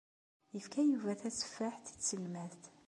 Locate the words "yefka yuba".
0.55-1.11